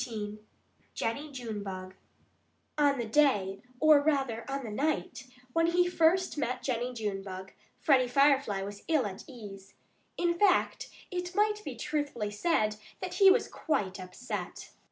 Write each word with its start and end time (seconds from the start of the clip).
XIV 0.01 0.39
JENNIE 0.95 1.31
JUNEBUG 1.31 1.93
On 2.75 2.97
the 2.97 3.05
day 3.05 3.61
or 3.79 4.01
rather, 4.01 4.49
on 4.49 4.63
the 4.63 4.71
night 4.71 5.25
when 5.53 5.67
he 5.67 5.87
first 5.87 6.39
met 6.39 6.63
Jennie 6.63 6.91
Junebug, 6.91 7.51
Freddie 7.77 8.07
Firefly 8.07 8.63
was 8.63 8.81
ill 8.87 9.05
at 9.05 9.23
ease. 9.29 9.75
In 10.17 10.33
fact 10.39 10.89
it 11.11 11.35
might 11.35 11.63
be 11.63 11.75
truthfully 11.75 12.31
said 12.31 12.77
that 12.99 13.13
he 13.13 13.29
was 13.29 13.47
quite 13.47 13.99
upset. 13.99 14.71